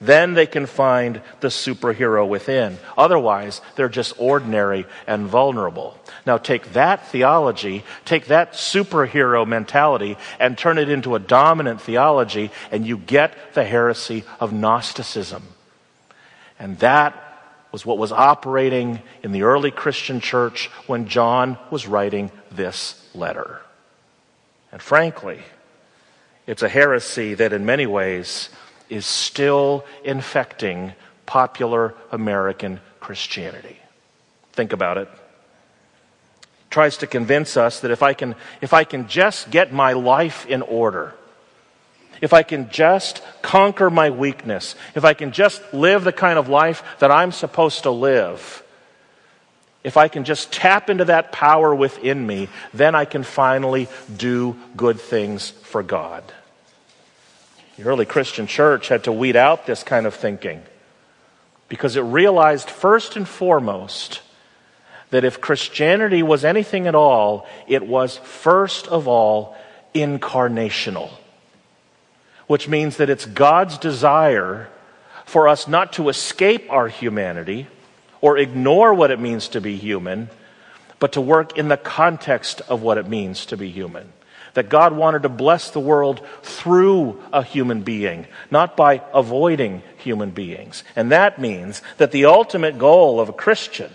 then 0.00 0.32
they 0.32 0.46
can 0.46 0.64
find 0.64 1.20
the 1.40 1.48
superhero 1.48 2.26
within. 2.26 2.78
Otherwise, 2.96 3.60
they're 3.76 3.90
just 3.90 4.14
ordinary 4.18 4.86
and 5.06 5.26
vulnerable. 5.26 5.98
Now, 6.24 6.38
take 6.38 6.72
that 6.72 7.08
theology, 7.08 7.84
take 8.06 8.26
that 8.28 8.54
superhero 8.54 9.46
mentality, 9.46 10.16
and 10.40 10.56
turn 10.56 10.78
it 10.78 10.88
into 10.88 11.14
a 11.14 11.18
dominant 11.18 11.82
theology, 11.82 12.50
and 12.72 12.86
you 12.86 12.96
get 12.96 13.34
the 13.52 13.64
heresy 13.64 14.24
of 14.40 14.50
Gnosticism. 14.50 15.42
And 16.58 16.78
that 16.78 17.22
was 17.70 17.84
what 17.84 17.98
was 17.98 18.12
operating 18.12 19.02
in 19.22 19.32
the 19.32 19.42
early 19.42 19.70
Christian 19.70 20.20
church 20.20 20.68
when 20.86 21.06
John 21.06 21.58
was 21.70 21.86
writing 21.86 22.30
this 22.50 23.06
letter. 23.14 23.60
And 24.72 24.80
frankly, 24.80 25.42
it's 26.48 26.62
a 26.62 26.68
heresy 26.68 27.34
that 27.34 27.52
in 27.52 27.66
many 27.66 27.86
ways 27.86 28.48
is 28.88 29.04
still 29.04 29.84
infecting 30.02 30.94
popular 31.26 31.94
American 32.10 32.80
Christianity. 33.00 33.76
Think 34.54 34.72
about 34.72 34.96
it. 34.96 35.10
Tries 36.70 36.96
to 36.96 37.06
convince 37.06 37.58
us 37.58 37.80
that 37.80 37.90
if 37.90 38.02
I 38.02 38.14
can, 38.14 38.34
if 38.62 38.72
I 38.72 38.84
can 38.84 39.08
just 39.08 39.50
get 39.50 39.74
my 39.74 39.92
life 39.92 40.46
in 40.46 40.62
order, 40.62 41.14
if 42.22 42.32
I 42.32 42.42
can 42.42 42.70
just 42.70 43.22
conquer 43.42 43.90
my 43.90 44.08
weakness, 44.08 44.74
if 44.94 45.04
I 45.04 45.12
can 45.12 45.32
just 45.32 45.62
live 45.74 46.02
the 46.02 46.12
kind 46.12 46.38
of 46.38 46.48
life 46.48 46.82
that 47.00 47.10
I'm 47.10 47.30
supposed 47.30 47.82
to 47.82 47.90
live, 47.90 48.62
if 49.84 49.98
I 49.98 50.08
can 50.08 50.24
just 50.24 50.50
tap 50.50 50.88
into 50.88 51.04
that 51.04 51.30
power 51.30 51.74
within 51.74 52.26
me, 52.26 52.48
then 52.72 52.94
I 52.94 53.04
can 53.04 53.22
finally 53.22 53.86
do 54.16 54.56
good 54.78 54.98
things 54.98 55.50
for 55.50 55.82
God. 55.82 56.24
The 57.78 57.84
early 57.84 58.04
Christian 58.04 58.46
church 58.46 58.88
had 58.88 59.04
to 59.04 59.12
weed 59.12 59.36
out 59.36 59.64
this 59.64 59.82
kind 59.82 60.04
of 60.04 60.14
thinking 60.14 60.62
because 61.68 61.96
it 61.96 62.02
realized, 62.02 62.68
first 62.68 63.16
and 63.16 63.26
foremost, 63.26 64.20
that 65.10 65.24
if 65.24 65.40
Christianity 65.40 66.22
was 66.22 66.44
anything 66.44 66.86
at 66.86 66.94
all, 66.94 67.46
it 67.66 67.86
was 67.86 68.18
first 68.18 68.86
of 68.88 69.08
all 69.08 69.56
incarnational 69.94 71.10
which 72.48 72.66
means 72.66 72.96
that 72.96 73.08
it's 73.08 73.26
God's 73.26 73.78
desire 73.78 74.68
for 75.24 75.46
us 75.46 75.68
not 75.68 75.92
to 75.92 76.08
escape 76.08 76.66
our 76.72 76.88
humanity 76.88 77.68
or 78.20 78.36
ignore 78.36 78.92
what 78.92 79.12
it 79.12 79.20
means 79.20 79.48
to 79.48 79.60
be 79.60 79.76
human, 79.76 80.28
but 80.98 81.12
to 81.12 81.20
work 81.20 81.56
in 81.56 81.68
the 81.68 81.76
context 81.76 82.60
of 82.62 82.82
what 82.82 82.98
it 82.98 83.06
means 83.06 83.46
to 83.46 83.56
be 83.56 83.70
human. 83.70 84.12
That 84.54 84.68
God 84.68 84.92
wanted 84.92 85.22
to 85.22 85.28
bless 85.28 85.70
the 85.70 85.80
world 85.80 86.20
through 86.42 87.22
a 87.32 87.42
human 87.42 87.82
being, 87.82 88.26
not 88.50 88.76
by 88.76 89.02
avoiding 89.12 89.82
human 89.98 90.30
beings. 90.30 90.84
And 90.96 91.12
that 91.12 91.40
means 91.40 91.82
that 91.98 92.12
the 92.12 92.26
ultimate 92.26 92.78
goal 92.78 93.20
of 93.20 93.28
a 93.28 93.32
Christian 93.34 93.90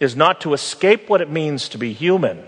is 0.00 0.16
not 0.16 0.42
to 0.42 0.52
escape 0.52 1.08
what 1.08 1.20
it 1.20 1.30
means 1.30 1.70
to 1.70 1.78
be 1.78 1.92
human, 1.92 2.42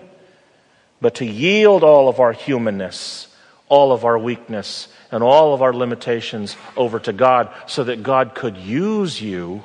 but 1.01 1.17
to 1.17 1.27
yield 1.27 1.83
all 1.83 2.09
of 2.09 2.21
our 2.21 2.33
humanness, 2.33 3.27
all 3.69 3.93
of 3.93 4.05
our 4.05 4.19
weakness, 4.19 4.89
and 5.11 5.23
all 5.23 5.55
of 5.55 5.63
our 5.63 5.73
limitations 5.73 6.57
over 6.77 6.99
to 7.01 7.13
God 7.13 7.53
so 7.67 7.85
that 7.85 8.03
God 8.03 8.35
could 8.35 8.57
use 8.57 9.21
you 9.21 9.63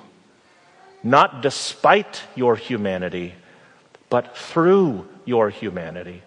not 1.06 1.42
despite 1.42 2.24
your 2.34 2.56
humanity, 2.56 3.36
but 4.10 4.36
through 4.36 5.08
your 5.24 5.52
humanity. 5.52 6.24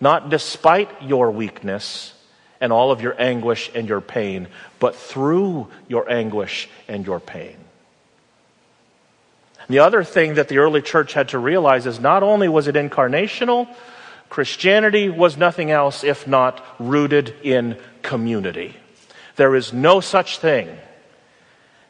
Not 0.00 0.30
despite 0.30 1.02
your 1.02 1.30
weakness 1.30 2.14
and 2.60 2.72
all 2.72 2.90
of 2.90 3.00
your 3.00 3.20
anguish 3.20 3.70
and 3.74 3.88
your 3.88 4.00
pain, 4.00 4.48
but 4.78 4.96
through 4.96 5.68
your 5.88 6.10
anguish 6.10 6.68
and 6.88 7.04
your 7.06 7.20
pain. 7.20 7.56
The 9.68 9.78
other 9.78 10.02
thing 10.02 10.34
that 10.34 10.48
the 10.48 10.58
early 10.58 10.82
church 10.82 11.12
had 11.12 11.28
to 11.28 11.38
realize 11.38 11.86
is 11.86 12.00
not 12.00 12.22
only 12.22 12.48
was 12.48 12.66
it 12.66 12.74
incarnational, 12.74 13.68
Christianity 14.28 15.08
was 15.08 15.36
nothing 15.36 15.70
else 15.70 16.02
if 16.02 16.26
not 16.26 16.64
rooted 16.78 17.34
in 17.42 17.76
community. 18.02 18.76
There 19.36 19.54
is 19.54 19.72
no 19.72 20.00
such 20.00 20.38
thing 20.38 20.76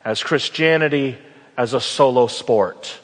as 0.05 0.23
Christianity 0.23 1.19
as 1.57 1.75
a 1.75 1.81
solo 1.81 2.27
sport. 2.27 2.99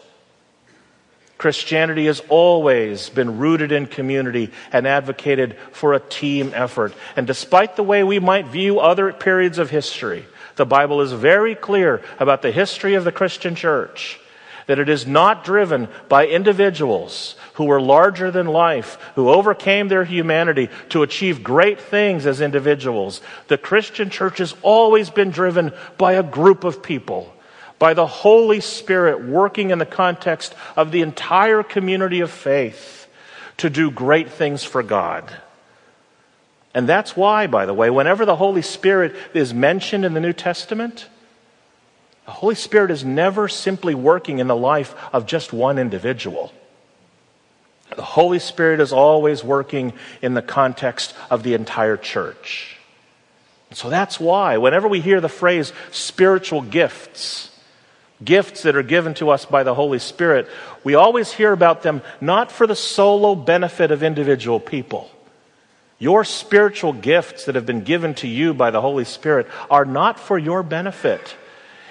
Christianity 1.39 2.07
has 2.07 2.21
always 2.29 3.11
been 3.11 3.39
rooted 3.39 3.71
in 3.71 3.87
community 3.87 4.51
and 4.73 4.87
advocated 4.87 5.57
for 5.73 5.93
a 5.93 6.01
team 6.01 6.53
effort. 6.55 6.95
And 7.15 7.27
despite 7.27 7.77
the 7.77 7.83
way 7.83 8.03
we 8.03 8.19
might 8.19 8.47
view 8.47 8.81
other 8.81 9.13
periods 9.13 9.59
of 9.59 9.71
history, 9.71 10.25
the 10.57 10.67
Bible 10.67 11.03
is 11.03 11.13
very 11.13 11.55
clear 11.55 12.03
about 12.19 12.43
the 12.43 12.51
history 12.51 12.95
of 12.95 13.05
the 13.05 13.13
Christian 13.13 13.55
church 13.55 14.19
that 14.67 14.79
it 14.79 14.89
is 14.89 15.07
not 15.07 15.45
driven 15.45 15.89
by 16.09 16.27
individuals 16.27 17.37
who 17.55 17.65
were 17.65 17.81
larger 17.81 18.31
than 18.31 18.47
life, 18.47 18.99
who 19.15 19.31
overcame 19.31 19.89
their 19.89 20.05
humanity 20.05 20.69
to 20.91 21.03
achieve 21.03 21.43
great 21.43 21.81
things 21.81 22.27
as 22.27 22.41
individuals. 22.41 23.21
The 23.49 23.59
Christian 23.59 24.11
church 24.11 24.39
has 24.39 24.55
always 24.63 25.09
been 25.09 25.31
driven 25.31 25.73
by 25.99 26.15
a 26.15 26.23
group 26.23 26.65
of 26.65 26.83
people, 26.83 27.33
by 27.79 27.95
the 27.95 28.07
Holy 28.07 28.61
Spirit 28.61 29.25
working 29.25 29.71
in 29.71 29.79
the 29.79 29.87
context 29.87 30.55
of 30.77 30.91
the 30.91 31.03
entire 31.03 31.63
community 31.63 32.21
of 32.21 32.31
faith 32.31 33.07
to 33.59 33.71
do 33.71 33.91
great 33.91 34.31
things 34.31 34.65
for 34.65 34.83
God. 34.83 35.35
And 36.75 36.89
that's 36.89 37.17
why, 37.17 37.47
by 37.47 37.65
the 37.67 37.75
way, 37.75 37.89
whenever 37.89 38.27
the 38.27 38.37
Holy 38.37 38.63
Spirit 38.63 39.15
is 39.33 39.55
mentioned 39.55 40.05
in 40.05 40.15
the 40.15 40.21
New 40.21 40.35
Testament, 40.35 41.09
the 42.27 42.33
Holy 42.33 42.55
Spirit 42.55 42.91
is 42.91 43.05
never 43.05 43.49
simply 43.49 43.95
working 43.95 44.41
in 44.41 44.47
the 44.47 44.57
life 44.57 44.95
of 45.13 45.27
just 45.27 45.53
one 45.53 45.79
individual. 45.79 46.53
The 47.95 48.03
Holy 48.03 48.41
Spirit 48.41 48.81
is 48.81 48.93
always 48.93 49.45
working 49.45 49.93
in 50.21 50.35
the 50.35 50.43
context 50.43 51.15
of 51.31 51.45
the 51.45 51.55
entire 51.55 51.97
church. 51.97 52.77
So 53.73 53.89
that's 53.89 54.21
why, 54.21 54.59
whenever 54.59 54.87
we 54.87 55.01
hear 55.01 55.21
the 55.21 55.29
phrase 55.29 55.73
spiritual 55.93 56.63
gifts, 56.63 57.51
gifts 58.25 58.63
that 58.63 58.77
are 58.77 58.83
given 58.83 59.15
to 59.15 59.31
us 59.31 59.45
by 59.45 59.63
the 59.63 59.75
Holy 59.75 59.99
Spirit, 59.99 60.49
we 60.85 60.95
always 60.95 61.33
hear 61.33 61.53
about 61.53 61.83
them 61.83 62.03
not 62.21 62.51
for 62.51 62.67
the 62.67 62.77
solo 62.77 63.35
benefit 63.35 63.91
of 63.91 64.03
individual 64.03 64.61
people. 64.61 65.11
Your 65.99 66.25
spiritual 66.25 66.93
gifts 66.93 67.47
that 67.47 67.55
have 67.55 67.67
been 67.67 67.83
given 67.83 68.15
to 68.17 68.29
you 68.29 68.53
by 68.53 68.71
the 68.71 68.81
Holy 68.81 69.05
Spirit 69.05 69.47
are 69.71 69.85
not 69.85 70.21
for 70.21 70.39
your 70.39 70.63
benefit. 70.63 71.37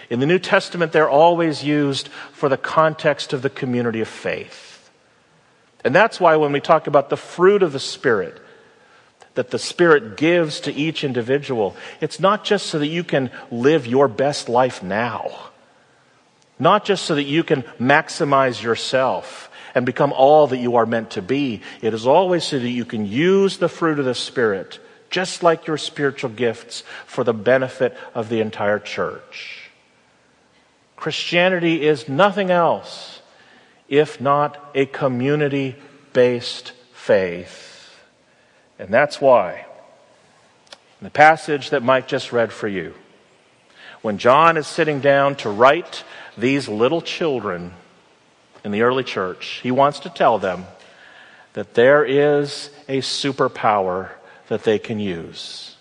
In 0.10 0.20
the 0.20 0.28
New 0.28 0.38
Testament, 0.38 0.92
they're 0.92 1.10
always 1.10 1.64
used 1.64 2.10
for 2.32 2.48
the 2.48 2.58
context 2.58 3.34
of 3.34 3.42
the 3.42 3.50
community 3.50 4.02
of 4.02 4.08
faith. 4.08 4.92
And 5.84 5.94
that's 5.94 6.20
why 6.20 6.36
when 6.36 6.52
we 6.52 6.60
talk 6.60 6.88
about 6.88 7.10
the 7.10 7.18
fruit 7.18 7.64
of 7.64 7.72
the 7.72 7.80
Spirit, 7.80 8.40
that 9.34 9.52
the 9.52 9.60
Spirit 9.60 10.18
gives 10.18 10.60
to 10.62 10.74
each 10.74 11.04
individual, 11.04 11.76
it's 12.00 12.20
not 12.20 12.44
just 12.44 12.68
so 12.68 12.80
that 12.80 12.88
you 12.88 13.04
can 13.04 13.32
live 13.52 13.88
your 13.88 14.08
best 14.08 14.50
life 14.50 14.82
now. 14.84 15.50
Not 16.58 16.86
just 16.86 17.06
so 17.06 17.16
that 17.16 17.24
you 17.24 17.44
can 17.44 17.64
maximize 17.80 18.62
yourself 18.62 19.50
and 19.74 19.86
become 19.86 20.14
all 20.14 20.48
that 20.48 20.58
you 20.58 20.78
are 20.78 20.86
meant 20.86 21.12
to 21.12 21.22
be. 21.22 21.62
It 21.82 21.94
is 21.94 22.08
always 22.08 22.46
so 22.46 22.58
that 22.58 22.70
you 22.70 22.86
can 22.86 23.06
use 23.06 23.58
the 23.58 23.68
fruit 23.68 24.00
of 24.00 24.06
the 24.06 24.16
Spirit, 24.16 24.80
just 25.10 25.44
like 25.44 25.68
your 25.68 25.78
spiritual 25.78 26.30
gifts, 26.30 26.84
for 27.06 27.24
the 27.26 27.34
benefit 27.34 27.96
of 28.14 28.30
the 28.30 28.40
entire 28.40 28.80
church. 28.80 29.70
Christianity 30.96 31.86
is 31.86 32.08
nothing 32.08 32.50
else 32.50 33.22
if 33.90 34.20
not 34.20 34.72
a 34.74 34.86
community 34.86 35.76
based 36.14 36.72
faith. 36.94 37.94
And 38.80 38.90
that's 38.90 39.22
why, 39.22 39.66
in 41.00 41.04
the 41.04 41.10
passage 41.10 41.70
that 41.70 41.84
Mike 41.84 42.08
just 42.08 42.32
read 42.32 42.52
for 42.52 42.68
you, 42.68 42.96
when 44.06 44.20
John 44.20 44.56
is 44.56 44.68
sitting 44.68 45.00
down 45.00 45.34
to 45.38 45.50
write 45.50 46.04
these 46.38 46.70
little 46.70 47.02
children 47.02 47.74
in 48.64 48.70
the 48.70 48.84
early 48.84 49.04
church, 49.04 49.62
he 49.64 49.72
wants 49.72 50.02
to 50.02 50.12
tell 50.12 50.38
them 50.38 50.68
that 51.54 51.74
there 51.74 52.06
is 52.06 52.70
a 52.88 53.00
superpower 53.00 54.12
that 54.48 54.64
they 54.64 54.78
can 54.78 55.00
use 55.00 55.75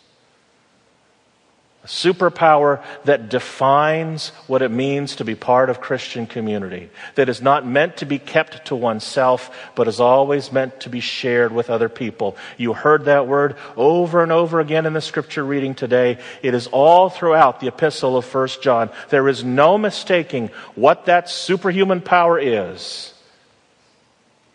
a 1.84 1.86
superpower 1.86 2.82
that 3.04 3.28
defines 3.28 4.30
what 4.46 4.62
it 4.62 4.70
means 4.70 5.16
to 5.16 5.24
be 5.24 5.34
part 5.34 5.68
of 5.68 5.82
Christian 5.82 6.26
community, 6.26 6.88
that 7.14 7.28
is 7.28 7.42
not 7.42 7.66
meant 7.66 7.98
to 7.98 8.06
be 8.06 8.18
kept 8.18 8.64
to 8.66 8.74
oneself, 8.74 9.54
but 9.74 9.86
is 9.86 10.00
always 10.00 10.50
meant 10.50 10.80
to 10.80 10.88
be 10.88 11.00
shared 11.00 11.52
with 11.52 11.68
other 11.68 11.90
people. 11.90 12.38
You 12.56 12.72
heard 12.72 13.04
that 13.04 13.26
word 13.26 13.56
over 13.76 14.22
and 14.22 14.32
over 14.32 14.60
again 14.60 14.86
in 14.86 14.94
the 14.94 15.02
scripture 15.02 15.44
reading 15.44 15.74
today. 15.74 16.18
It 16.42 16.54
is 16.54 16.68
all 16.68 17.10
throughout 17.10 17.60
the 17.60 17.68
epistle 17.68 18.16
of 18.16 18.34
1 18.34 18.48
John. 18.62 18.88
There 19.10 19.28
is 19.28 19.44
no 19.44 19.76
mistaking 19.76 20.48
what 20.74 21.04
that 21.04 21.28
superhuman 21.28 22.00
power 22.00 22.38
is. 22.38 23.12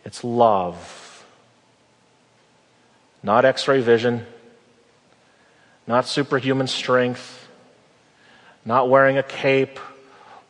It's 0.04 0.24
love. 0.24 1.24
Not 3.22 3.44
x 3.44 3.68
ray 3.68 3.82
vision 3.82 4.26
not 5.90 6.06
superhuman 6.06 6.68
strength, 6.68 7.48
not 8.64 8.88
wearing 8.88 9.18
a 9.18 9.24
cape 9.24 9.80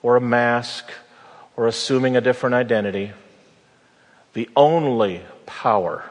or 0.02 0.16
a 0.16 0.20
mask 0.20 0.92
or 1.56 1.66
assuming 1.66 2.14
a 2.14 2.20
different 2.20 2.54
identity. 2.54 3.12
The 4.34 4.50
only 4.54 5.22
power 5.46 6.04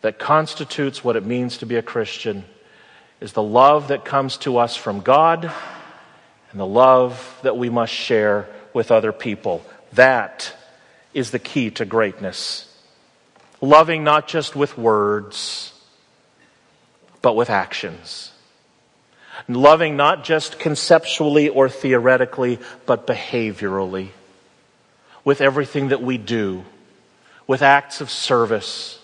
that 0.00 0.18
constitutes 0.18 1.04
what 1.04 1.14
it 1.14 1.24
means 1.24 1.58
to 1.58 1.66
be 1.66 1.76
a 1.76 1.82
Christian 1.82 2.44
is 3.20 3.34
the 3.34 3.42
love 3.42 3.86
that 3.86 4.04
comes 4.04 4.36
to 4.38 4.58
us 4.58 4.74
from 4.74 5.02
God 5.02 5.44
and 6.50 6.60
the 6.60 6.66
love 6.66 7.38
that 7.44 7.56
we 7.56 7.70
must 7.70 7.92
share 7.92 8.48
with 8.74 8.90
other 8.90 9.12
people. 9.12 9.64
That 9.92 10.52
is 11.14 11.30
the 11.30 11.38
key 11.38 11.70
to 11.70 11.84
greatness. 11.84 12.68
Loving 13.60 14.02
not 14.02 14.26
just 14.26 14.56
with 14.56 14.76
words 14.76 15.71
but 17.22 17.36
with 17.36 17.48
actions. 17.48 18.32
Loving 19.48 19.96
not 19.96 20.24
just 20.24 20.58
conceptually 20.58 21.48
or 21.48 21.68
theoretically, 21.68 22.58
but 22.84 23.06
behaviorally. 23.06 24.08
With 25.24 25.40
everything 25.40 25.88
that 25.88 26.02
we 26.02 26.18
do, 26.18 26.64
with 27.46 27.62
acts 27.62 28.00
of 28.00 28.10
service, 28.10 28.98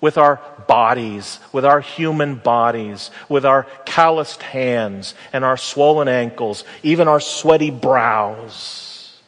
with 0.00 0.18
our 0.18 0.40
bodies, 0.66 1.38
with 1.52 1.64
our 1.64 1.80
human 1.80 2.34
bodies, 2.34 3.10
with 3.28 3.46
our 3.46 3.64
calloused 3.84 4.42
hands 4.42 5.14
and 5.32 5.44
our 5.44 5.56
swollen 5.56 6.08
ankles, 6.08 6.64
even 6.82 7.08
our 7.08 7.20
sweaty 7.20 7.70
brows. 7.70 9.20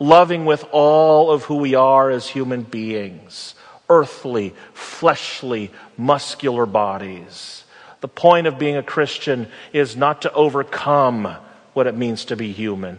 Loving 0.00 0.44
with 0.44 0.64
all 0.72 1.30
of 1.30 1.44
who 1.44 1.56
we 1.56 1.74
are 1.74 2.10
as 2.10 2.26
human 2.26 2.62
beings 2.62 3.54
earthly, 3.88 4.54
fleshly, 4.72 5.70
muscular 5.96 6.66
bodies. 6.66 7.64
The 8.00 8.08
point 8.08 8.46
of 8.46 8.58
being 8.58 8.76
a 8.76 8.82
Christian 8.82 9.48
is 9.72 9.96
not 9.96 10.22
to 10.22 10.32
overcome 10.32 11.36
what 11.72 11.86
it 11.86 11.96
means 11.96 12.26
to 12.26 12.36
be 12.36 12.52
human, 12.52 12.98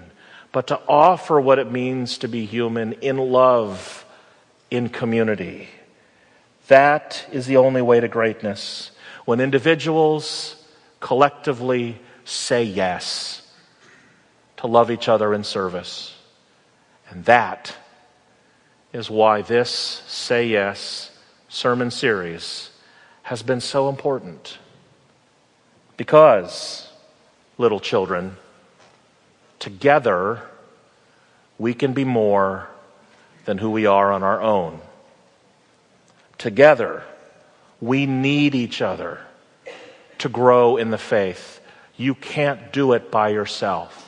but 0.51 0.67
to 0.67 0.79
offer 0.87 1.39
what 1.39 1.59
it 1.59 1.71
means 1.71 2.17
to 2.19 2.27
be 2.27 2.45
human 2.45 2.93
in 2.93 3.17
love, 3.17 4.05
in 4.71 4.89
community. 4.89 5.69
That 6.67 7.25
is 7.31 7.45
the 7.45 7.57
only 7.57 7.81
way 7.81 7.99
to 7.99 8.07
greatness. 8.07 8.91
When 9.25 9.39
individuals 9.39 10.55
collectively 10.99 11.99
say 12.23 12.63
yes 12.63 13.43
to 14.57 14.67
love 14.67 14.89
each 14.89 15.07
other 15.07 15.33
in 15.33 15.43
service. 15.43 16.15
And 17.09 17.23
that 17.25 17.75
is 18.95 19.09
why 19.09 19.41
this 19.41 19.69
Say 20.07 20.47
Yes 20.47 21.11
sermon 21.49 21.91
series 21.91 22.69
has 23.23 23.43
been 23.43 23.59
so 23.59 23.89
important. 23.89 24.57
Because, 25.97 26.89
little 27.57 27.81
children, 27.81 28.37
together 29.59 30.41
we 31.57 31.73
can 31.73 31.91
be 31.91 32.05
more 32.05 32.69
than 33.43 33.57
who 33.57 33.69
we 33.69 33.85
are 33.85 34.13
on 34.13 34.23
our 34.23 34.41
own. 34.41 34.79
Together, 36.37 37.03
we 37.81 38.05
need 38.05 38.55
each 38.55 38.81
other 38.81 39.19
to 40.19 40.29
grow 40.29 40.77
in 40.77 40.91
the 40.91 40.97
faith. 40.97 41.59
You 41.97 42.15
can't 42.15 42.71
do 42.71 42.93
it 42.93 43.11
by 43.11 43.29
yourself. 43.29 44.01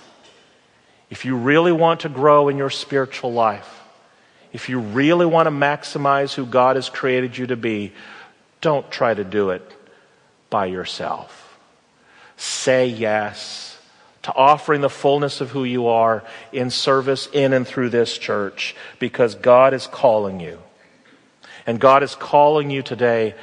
If 1.10 1.26
you 1.26 1.36
really 1.36 1.74
want 1.74 2.02
to 2.02 2.10
grow 2.10 2.48
in 2.48 2.58
your 2.58 2.70
spiritual 2.70 3.34
life, 3.34 3.84
if 4.54 4.70
you 4.70 4.80
really 4.80 5.26
want 5.26 5.48
to 5.48 5.52
maximize 5.52 6.34
who 6.34 6.46
God 6.46 6.76
has 6.76 6.90
created 6.90 7.38
you 7.38 7.48
to 7.48 7.56
be, 7.56 7.94
don't 8.62 8.90
try 8.90 9.14
to 9.14 9.24
do 9.24 9.52
it 9.52 9.70
by 10.50 10.66
yourself. 10.66 11.58
Say 12.38 12.88
yes 12.88 13.78
to 14.24 14.34
offering 14.34 14.82
the 14.82 14.90
fullness 14.90 15.42
of 15.42 15.52
who 15.52 15.64
you 15.64 15.88
are 15.88 16.24
in 16.52 16.70
service 16.70 17.30
in 17.32 17.54
and 17.54 17.66
through 17.68 17.90
this 17.90 18.18
church 18.18 18.76
because 19.00 19.36
God 19.36 19.74
is 19.74 19.88
calling 19.88 20.40
you. 20.40 20.60
And 21.66 21.80
God 21.80 22.04
is 22.04 22.16
calling 22.16 22.70
you 22.70 22.82
today 22.82 23.36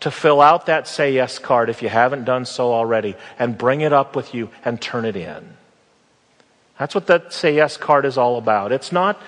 to 0.00 0.10
fill 0.10 0.40
out 0.40 0.66
that 0.66 0.88
say 0.88 1.12
yes 1.12 1.38
card 1.38 1.68
if 1.68 1.82
you 1.82 1.88
haven't 1.88 2.24
done 2.24 2.46
so 2.46 2.72
already 2.72 3.16
and 3.38 3.56
bring 3.56 3.82
it 3.82 3.92
up 3.92 4.16
with 4.16 4.34
you 4.34 4.50
and 4.64 4.80
turn 4.80 5.04
it 5.04 5.16
in. 5.16 5.56
That's 6.78 6.94
what 6.94 7.06
that 7.08 7.32
say 7.32 7.54
yes 7.54 7.76
card 7.76 8.06
is 8.06 8.16
all 8.16 8.38
about. 8.38 8.72
It's 8.72 8.92
not 8.92 9.20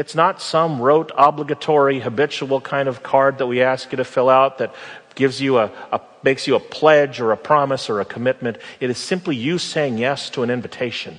it's 0.00 0.14
not 0.14 0.40
some 0.40 0.80
rote, 0.80 1.12
obligatory, 1.14 2.00
habitual 2.00 2.62
kind 2.62 2.88
of 2.88 3.02
card 3.02 3.36
that 3.36 3.46
we 3.46 3.60
ask 3.60 3.92
you 3.92 3.96
to 3.96 4.04
fill 4.04 4.30
out 4.30 4.56
that 4.56 4.74
gives 5.14 5.42
you 5.42 5.58
a, 5.58 5.70
a, 5.92 6.00
makes 6.22 6.46
you 6.46 6.54
a 6.54 6.60
pledge 6.60 7.20
or 7.20 7.32
a 7.32 7.36
promise 7.36 7.90
or 7.90 8.00
a 8.00 8.06
commitment. 8.06 8.56
It 8.80 8.88
is 8.88 8.96
simply 8.96 9.36
you 9.36 9.58
saying 9.58 9.98
yes 9.98 10.30
to 10.30 10.42
an 10.42 10.48
invitation 10.48 11.18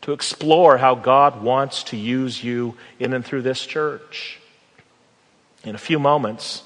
to 0.00 0.12
explore 0.12 0.78
how 0.78 0.96
God 0.96 1.42
wants 1.44 1.84
to 1.84 1.96
use 1.96 2.42
you 2.42 2.76
in 2.98 3.12
and 3.12 3.24
through 3.24 3.42
this 3.42 3.64
church. 3.64 4.40
In 5.62 5.76
a 5.76 5.78
few 5.78 6.00
moments, 6.00 6.64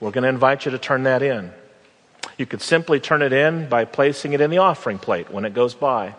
we're 0.00 0.10
going 0.10 0.24
to 0.24 0.28
invite 0.28 0.66
you 0.66 0.72
to 0.72 0.78
turn 0.78 1.04
that 1.04 1.22
in. 1.22 1.50
You 2.36 2.44
could 2.44 2.60
simply 2.60 3.00
turn 3.00 3.22
it 3.22 3.32
in 3.32 3.70
by 3.70 3.86
placing 3.86 4.34
it 4.34 4.42
in 4.42 4.50
the 4.50 4.58
offering 4.58 4.98
plate 4.98 5.32
when 5.32 5.46
it 5.46 5.54
goes 5.54 5.72
by. 5.72 6.14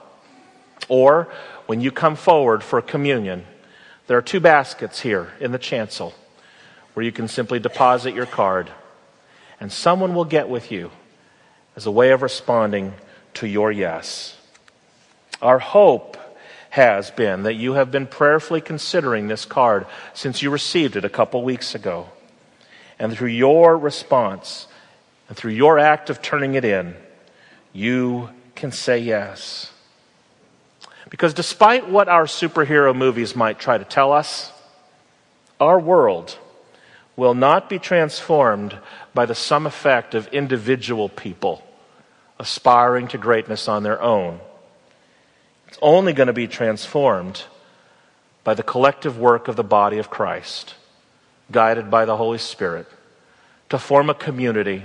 Or 0.89 1.27
when 1.67 1.81
you 1.81 1.91
come 1.91 2.15
forward 2.15 2.63
for 2.63 2.81
communion, 2.81 3.45
there 4.07 4.17
are 4.17 4.21
two 4.21 4.39
baskets 4.39 4.99
here 5.01 5.31
in 5.39 5.51
the 5.51 5.57
chancel 5.57 6.13
where 6.93 7.05
you 7.05 7.11
can 7.11 7.27
simply 7.27 7.59
deposit 7.59 8.13
your 8.13 8.25
card, 8.25 8.69
and 9.59 9.71
someone 9.71 10.13
will 10.13 10.25
get 10.25 10.49
with 10.49 10.71
you 10.71 10.91
as 11.75 11.85
a 11.85 11.91
way 11.91 12.11
of 12.11 12.21
responding 12.21 12.93
to 13.33 13.47
your 13.47 13.71
yes. 13.71 14.37
Our 15.41 15.59
hope 15.59 16.17
has 16.69 17.11
been 17.11 17.43
that 17.43 17.53
you 17.53 17.73
have 17.73 17.91
been 17.91 18.07
prayerfully 18.07 18.61
considering 18.61 19.27
this 19.27 19.45
card 19.45 19.85
since 20.13 20.41
you 20.41 20.49
received 20.49 20.95
it 20.95 21.05
a 21.05 21.09
couple 21.09 21.43
weeks 21.43 21.75
ago. 21.75 22.09
And 22.99 23.13
through 23.13 23.29
your 23.29 23.77
response 23.77 24.67
and 25.27 25.37
through 25.37 25.51
your 25.51 25.79
act 25.79 26.09
of 26.09 26.21
turning 26.21 26.55
it 26.55 26.65
in, 26.65 26.95
you 27.73 28.29
can 28.55 28.71
say 28.71 28.99
yes. 28.99 29.72
Because 31.13 31.35
despite 31.35 31.87
what 31.87 32.09
our 32.09 32.25
superhero 32.25 32.95
movies 32.95 33.35
might 33.35 33.59
try 33.59 33.77
to 33.77 33.85
tell 33.85 34.11
us, 34.11 34.51
our 35.59 35.79
world 35.79 36.39
will 37.15 37.35
not 37.35 37.69
be 37.69 37.77
transformed 37.77 38.75
by 39.13 39.27
the 39.27 39.35
sum 39.35 39.67
effect 39.67 40.15
of 40.15 40.25
individual 40.29 41.09
people 41.09 41.63
aspiring 42.39 43.07
to 43.09 43.19
greatness 43.19 43.67
on 43.67 43.83
their 43.83 44.01
own. 44.01 44.39
It's 45.67 45.77
only 45.83 46.13
going 46.13 46.25
to 46.27 46.33
be 46.33 46.47
transformed 46.47 47.43
by 48.43 48.55
the 48.55 48.63
collective 48.63 49.19
work 49.19 49.47
of 49.47 49.55
the 49.55 49.63
body 49.63 49.99
of 49.99 50.09
Christ, 50.09 50.73
guided 51.51 51.91
by 51.91 52.05
the 52.05 52.17
Holy 52.17 52.39
Spirit, 52.39 52.87
to 53.69 53.77
form 53.77 54.09
a 54.09 54.15
community 54.15 54.83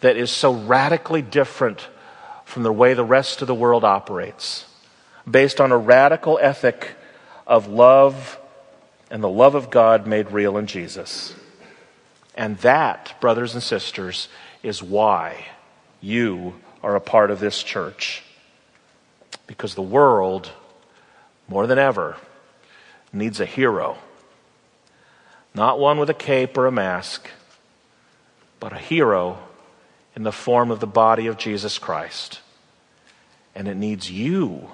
that 0.00 0.18
is 0.18 0.30
so 0.30 0.52
radically 0.52 1.22
different 1.22 1.88
from 2.44 2.62
the 2.62 2.70
way 2.70 2.92
the 2.92 3.02
rest 3.02 3.40
of 3.40 3.48
the 3.48 3.54
world 3.54 3.84
operates 3.84 4.66
based 5.28 5.60
on 5.60 5.72
a 5.72 5.78
radical 5.78 6.38
ethic 6.40 6.92
of 7.46 7.66
love 7.66 8.38
and 9.10 9.22
the 9.22 9.28
love 9.28 9.54
of 9.54 9.70
God 9.70 10.06
made 10.06 10.30
real 10.30 10.56
in 10.56 10.66
Jesus. 10.66 11.34
And 12.36 12.56
that, 12.58 13.14
brothers 13.20 13.54
and 13.54 13.62
sisters, 13.62 14.28
is 14.62 14.82
why 14.82 15.46
you 16.00 16.54
are 16.82 16.94
a 16.94 17.00
part 17.00 17.30
of 17.30 17.40
this 17.40 17.62
church. 17.62 18.22
Because 19.46 19.74
the 19.74 19.82
world, 19.82 20.50
more 21.48 21.66
than 21.66 21.78
ever, 21.78 22.16
needs 23.12 23.40
a 23.40 23.46
hero. 23.46 23.98
Not 25.54 25.80
one 25.80 25.98
with 25.98 26.08
a 26.08 26.14
cape 26.14 26.56
or 26.56 26.66
a 26.66 26.72
mask, 26.72 27.28
but 28.60 28.72
a 28.72 28.78
hero 28.78 29.38
in 30.14 30.22
the 30.22 30.32
form 30.32 30.70
of 30.70 30.78
the 30.78 30.86
body 30.86 31.26
of 31.26 31.36
Jesus 31.36 31.78
Christ. 31.78 32.40
And 33.54 33.66
it 33.66 33.76
needs 33.76 34.10
you 34.10 34.70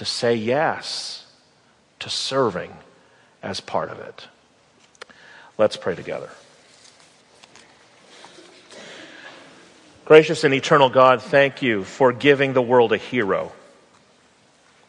to 0.00 0.06
say 0.06 0.34
yes 0.34 1.26
to 1.98 2.08
serving 2.08 2.72
as 3.42 3.60
part 3.60 3.90
of 3.90 3.98
it. 3.98 4.26
Let's 5.58 5.76
pray 5.76 5.94
together. 5.94 6.30
Gracious 10.06 10.42
and 10.42 10.54
eternal 10.54 10.88
God, 10.88 11.20
thank 11.20 11.60
you 11.60 11.84
for 11.84 12.14
giving 12.14 12.54
the 12.54 12.62
world 12.62 12.94
a 12.94 12.96
hero 12.96 13.52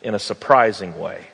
in 0.02 0.16
a 0.16 0.20
surprising 0.20 0.98
way. 0.98 1.28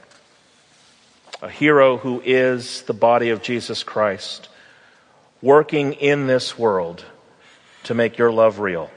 A 1.44 1.50
hero 1.50 1.98
who 1.98 2.20
is 2.26 2.82
the 2.82 2.96
body 2.96 3.30
of 3.30 3.44
Jesus 3.44 3.84
Christ, 3.84 4.50
working 5.40 5.94
in 5.94 6.26
this 6.26 6.58
world 6.58 7.06
to 7.84 7.94
make 7.94 8.18
your 8.18 8.32
love 8.32 8.58
real. 8.58 8.90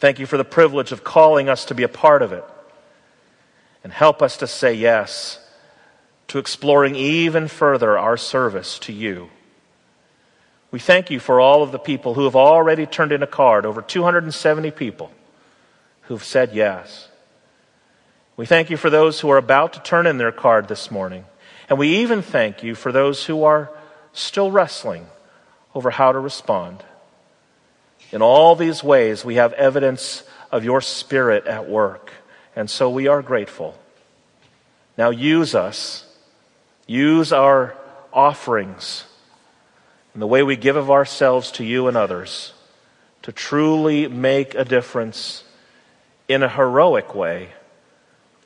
Thank 0.00 0.18
you 0.18 0.26
for 0.26 0.36
the 0.36 0.44
privilege 0.44 0.90
of 0.90 1.04
calling 1.04 1.48
us 1.48 1.66
to 1.66 1.76
be 1.76 1.84
a 1.84 1.88
part 1.88 2.22
of 2.22 2.32
it. 2.32 2.44
And 3.84 3.92
help 3.92 4.22
us 4.22 4.36
to 4.38 4.46
say 4.46 4.74
yes 4.74 5.38
to 6.28 6.38
exploring 6.38 6.94
even 6.94 7.48
further 7.48 7.98
our 7.98 8.16
service 8.16 8.78
to 8.80 8.92
you. 8.92 9.30
We 10.70 10.78
thank 10.78 11.10
you 11.10 11.18
for 11.18 11.40
all 11.40 11.62
of 11.62 11.72
the 11.72 11.78
people 11.78 12.14
who 12.14 12.24
have 12.24 12.36
already 12.36 12.84
turned 12.84 13.12
in 13.12 13.22
a 13.22 13.26
card, 13.26 13.64
over 13.64 13.80
270 13.80 14.70
people 14.72 15.10
who've 16.02 16.22
said 16.22 16.52
yes. 16.54 17.08
We 18.36 18.46
thank 18.46 18.70
you 18.70 18.76
for 18.76 18.90
those 18.90 19.20
who 19.20 19.30
are 19.30 19.38
about 19.38 19.72
to 19.72 19.80
turn 19.80 20.06
in 20.06 20.18
their 20.18 20.32
card 20.32 20.68
this 20.68 20.90
morning. 20.90 21.24
And 21.68 21.78
we 21.78 21.98
even 21.98 22.22
thank 22.22 22.62
you 22.62 22.74
for 22.74 22.92
those 22.92 23.24
who 23.24 23.44
are 23.44 23.70
still 24.12 24.50
wrestling 24.50 25.06
over 25.74 25.90
how 25.90 26.12
to 26.12 26.18
respond. 26.18 26.84
In 28.12 28.22
all 28.22 28.54
these 28.54 28.84
ways, 28.84 29.24
we 29.24 29.36
have 29.36 29.52
evidence 29.54 30.22
of 30.52 30.64
your 30.64 30.80
spirit 30.80 31.46
at 31.46 31.68
work. 31.68 32.12
And 32.58 32.68
so 32.68 32.90
we 32.90 33.06
are 33.06 33.22
grateful. 33.22 33.78
Now 34.98 35.10
use 35.10 35.54
us 35.54 36.04
Use 36.88 37.34
our 37.34 37.76
offerings 38.14 39.04
and 40.14 40.22
the 40.22 40.26
way 40.26 40.42
we 40.42 40.56
give 40.56 40.74
of 40.74 40.90
ourselves 40.90 41.52
to 41.52 41.64
you 41.64 41.86
and 41.86 41.96
others 41.96 42.54
to 43.22 43.30
truly 43.30 44.08
make 44.08 44.54
a 44.54 44.64
difference 44.64 45.44
in 46.28 46.42
a 46.42 46.48
heroic 46.48 47.14
way, 47.14 47.50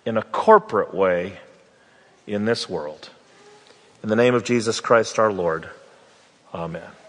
in 0.05 0.16
a 0.16 0.22
corporate 0.22 0.92
way 0.92 1.38
in 2.27 2.44
this 2.44 2.68
world. 2.68 3.11
In 4.03 4.09
the 4.09 4.16
name 4.16 4.35
of 4.35 4.42
Jesus 4.42 4.81
Christ 4.81 5.20
our 5.20 5.33
Lord, 5.33 5.70
amen. 6.53 7.02